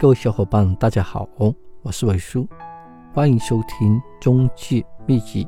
[0.00, 1.28] 各位小伙伴，大家好，
[1.82, 2.46] 我是伟叔，
[3.12, 5.44] 欢迎收听中介秘籍。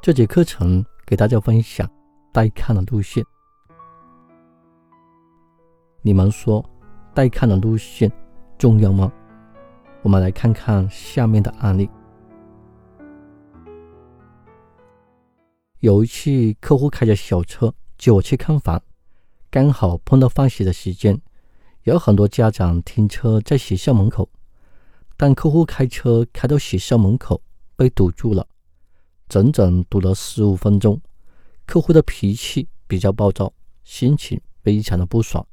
[0.00, 1.90] 这节课程给大家分享
[2.30, 3.24] 带看的路线。
[6.00, 6.64] 你们说
[7.12, 8.08] 带看的路线
[8.56, 9.12] 重要吗？
[10.02, 11.90] 我们来看看下面的案例。
[15.80, 18.80] 有一次，客户开着小车接我去看房。
[19.52, 21.20] 刚好碰到放学的时间，
[21.82, 24.26] 有很多家长停车在学校门口，
[25.14, 27.42] 但客户开车开到学校门口
[27.76, 28.48] 被堵住了，
[29.28, 30.98] 整整堵了十五分钟。
[31.66, 33.52] 客户的脾气比较暴躁，
[33.84, 35.46] 心情非常的不爽，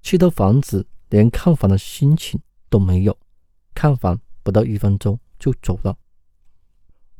[0.00, 2.40] 去到房子连看房的心情
[2.70, 3.18] 都没有，
[3.74, 5.98] 看房不到一分钟就走了。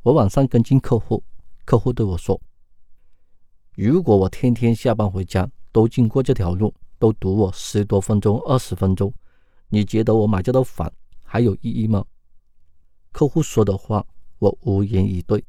[0.03, 1.25] 我晚上跟进客户，
[1.65, 2.41] 客户对我说
[3.75, 9.13] ：“如果我天天下班回家。”都经过这条路，都堵我十多分钟、二十分钟，
[9.71, 10.89] 你觉得我买这套房
[11.25, 12.05] 还有意义吗？
[13.11, 14.07] 客户说的话，
[14.39, 15.45] 我无言以对。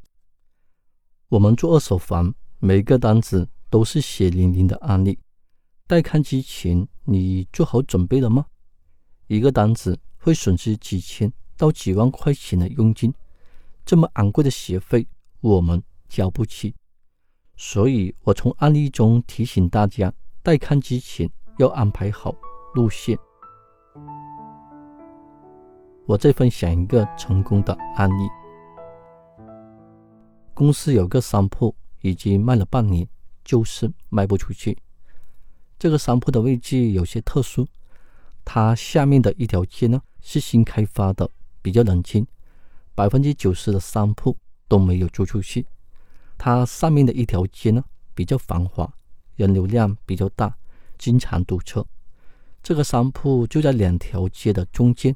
[1.29, 5.19] 我们做二手房，每个单子都是血淋淋的案例。
[5.85, 8.47] 带看之前，你做好准备了吗？
[9.27, 13.13] 一个单子会损失几千到几万块钱的佣金，
[13.85, 15.07] 这么昂贵的学费，
[15.41, 16.73] 我们交不起。
[17.57, 20.11] 所以我从案例中提醒大家，
[20.43, 22.35] 带看之前要安排好
[22.73, 23.17] 路线。
[26.05, 28.29] 我再分享一个成功的案例：
[30.53, 33.07] 公司有个商铺已经卖了半年，
[33.43, 34.77] 就是卖不出去。
[35.79, 37.65] 这个商铺的位置有些特殊，
[38.43, 41.29] 它下面的一条街呢是新开发的，
[41.61, 42.27] 比较冷清，
[42.93, 45.65] 百分之九十的商铺都没有租出去。
[46.37, 47.83] 它上面的一条街呢
[48.13, 48.91] 比较繁华，
[49.35, 50.55] 人流量比较大，
[50.97, 51.85] 经常堵车。
[52.61, 55.15] 这个商铺就在两条街的中间。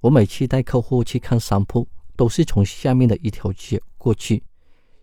[0.00, 4.42] 我每次带客户去看商铺，都是从下面的一条街过去，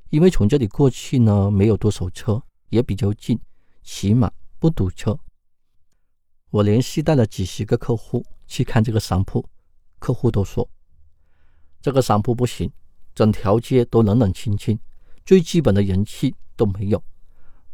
[0.10, 3.40] 因为从这里过去呢没有多少车，也比较近，
[3.82, 5.18] 起码不堵车。
[6.52, 9.44] 我连续带了几十个客户去看这个商铺，
[9.98, 10.70] 客户都说
[11.82, 12.72] 这个商铺不行，
[13.16, 14.78] 整条街都冷冷清清。
[15.26, 17.04] 最基本的人气都没有，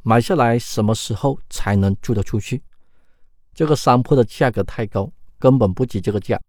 [0.04, 2.62] 买下来什么时候才能租得出去？
[3.54, 6.40] 这个商铺的价格太高，根本不值这个价。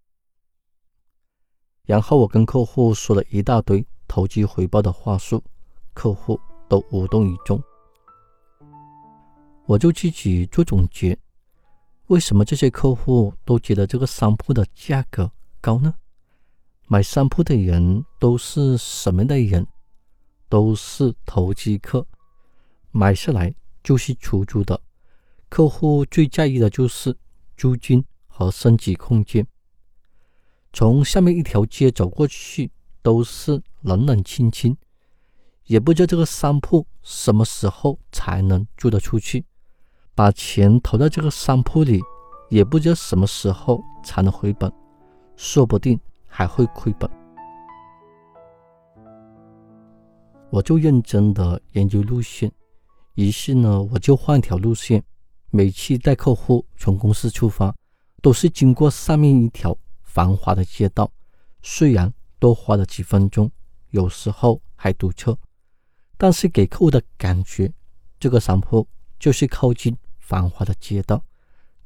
[1.85, 5.43] 然后我跟客户说了一大堆投机回报的话术，
[5.95, 6.39] 客户
[6.69, 7.63] 都无动于衷。
[9.65, 11.19] 我就自己做总结：
[12.09, 15.31] 为什么这些客户都觉得这个商铺的价格
[15.61, 15.95] 高呢？
[16.87, 19.67] 买商铺的人都是什么样的人？
[20.49, 22.07] 都是投机客，
[22.91, 24.81] 买下来就是出租的。
[25.49, 27.17] 客户最在意的就是
[27.57, 29.47] 租金和升级空间。
[30.73, 32.71] 从下面一条街走过去，
[33.03, 34.77] 都是冷冷清清，
[35.65, 39.45] 也不知道这个商铺什么时候才能租得出去。
[40.15, 42.03] 把钱投到这个商铺里，
[42.51, 44.71] 也不知道什么时候才能回本，
[45.37, 47.18] 说不定还会亏本。
[50.51, 52.51] 我就认真的研究路线，
[53.15, 55.03] 于是呢，我就换条路线。
[55.51, 57.75] 每次带客户从公司出发，
[58.23, 61.11] 都是经过上面一条繁华的街道，
[61.63, 63.51] 虽然多花了几分钟，
[63.91, 65.39] 有时候还堵车，
[66.17, 67.73] 但是给客户的感觉，
[68.19, 68.87] 这个商铺
[69.19, 71.23] 就是靠近繁华的街道，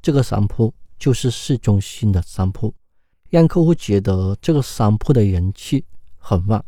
[0.01, 2.73] 这个商铺就是市中心的商铺，
[3.29, 5.85] 让客户觉得这个商铺的人气
[6.17, 6.63] 很旺。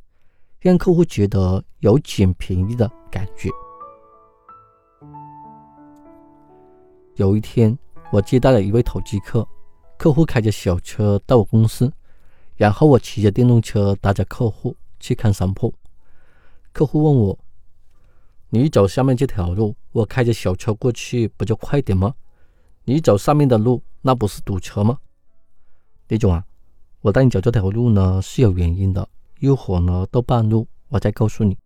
[0.65, 3.51] 让客户觉得有捡便宜的感觉。
[7.17, 7.77] 有一天，
[8.11, 9.47] 我接待了一位投机客，
[9.95, 11.93] 客户开着小车到我公司，
[12.55, 15.71] 然后我骑着电动车带着客户去看商铺。
[16.73, 17.37] 客户问我
[18.49, 22.15] ：“你走下面这条路，我开着小车过去不就快点吗？
[22.85, 24.97] 你走上面的路，那不是堵车吗？”
[26.09, 26.43] 李总啊，
[27.01, 29.07] 我带你走这条路呢是有原因的。
[29.39, 31.57] 一会儿呢，到半路我再告诉你。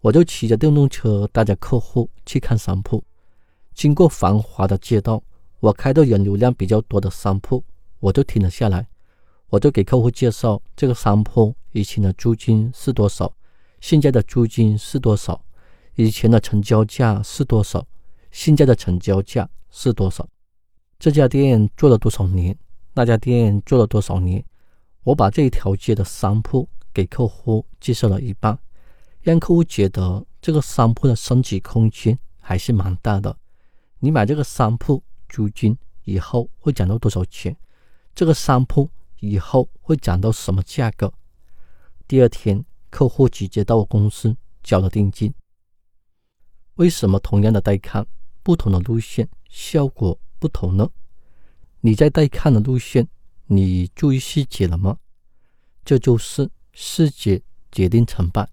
[0.00, 3.04] 我就骑着电动车带着客户去看商铺，
[3.74, 5.22] 经过繁华的街道，
[5.60, 7.62] 我开到人流量比较多的商铺，
[7.98, 8.86] 我就停了下来。
[9.48, 13.34] 我就给客户介绍这个商铺以前的租金是多少，
[13.80, 15.44] 现在的租金是多少，
[15.96, 17.84] 以前的成交价是多少，
[18.30, 20.26] 现在的成交价是多少。
[20.98, 22.56] 这家店做了多少年？
[22.94, 24.44] 那家店做了多少年？
[25.02, 28.58] 我把这一条街的商铺给客户介绍了一半，
[29.22, 33.36] 让客户觉得这个商铺的升级空间还是蛮大的。
[33.98, 37.56] 你买这个商铺租金以后会涨到多少钱？
[38.14, 41.12] 这个商铺以后会涨到什么价格？
[42.06, 45.32] 第二天，客户直接到我公司交了定金。
[46.74, 48.06] 为什么同样的带看，
[48.42, 50.90] 不同的路线效果不同呢？
[51.80, 53.08] 你在带看的路线，
[53.52, 54.96] 你注意细节了吗？
[55.84, 57.42] 这就是细节
[57.72, 58.48] 决定成败。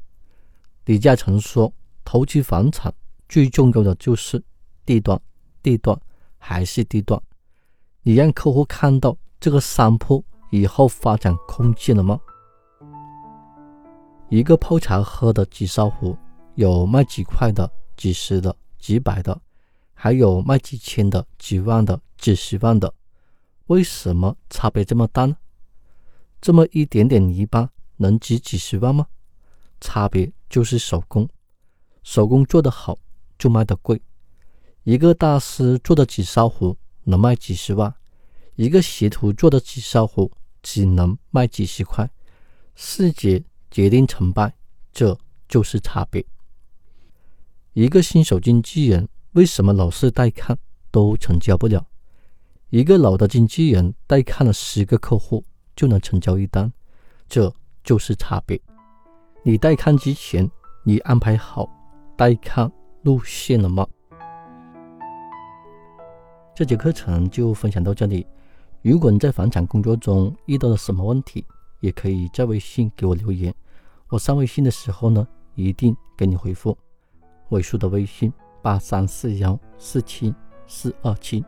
[0.85, 1.71] 李嘉诚说
[2.03, 2.91] ：“投资房产
[3.29, 4.43] 最重要的就是
[4.87, 5.21] 地段，
[5.61, 5.95] 地段
[6.39, 7.21] 还是地段。
[8.01, 12.19] 你让客户看到这个商铺以后发展空间了吗？
[14.29, 16.17] 一个泡茶喝的紫砂壶，
[16.55, 19.39] 有卖几块的、几十的、几百的，
[19.93, 22.91] 还有卖几千的、几万的、几十万的。
[23.67, 25.37] 为什么差别这么大呢？
[26.41, 29.07] 这么一点点泥巴能值几十万吗？
[29.79, 31.27] 差别。”就是手工，
[32.03, 32.97] 手工做得好
[33.37, 34.01] 就卖得贵。
[34.83, 37.93] 一个大师做的紫砂壶能卖几十万，
[38.55, 40.31] 一个学徒做的紫砂壶
[40.63, 42.09] 只能卖几十块。
[42.75, 44.55] 细节决定成败，
[44.93, 46.25] 这就是差别。
[47.73, 50.57] 一个新手经纪人为什么老是带看
[50.89, 51.85] 都成交不了？
[52.69, 55.41] 一个老的经纪人带看了十个客户
[55.73, 56.69] 就能成交一单，
[57.29, 58.59] 这就是差别。
[59.41, 60.49] 你带看之前，
[60.83, 61.69] 你安排好
[62.17, 62.69] 带看
[63.03, 63.87] 路线了吗？
[66.53, 68.27] 这节课程就分享到这里。
[68.81, 71.45] 如果你在房产工作中遇到了什么问题，
[71.79, 73.53] 也可以在微信给我留言。
[74.09, 75.25] 我上微信的时候呢，
[75.55, 76.77] 一定给你回复。
[77.51, 78.29] 尾数的微信
[78.61, 80.35] 八三四幺四七
[80.67, 81.45] 四二七。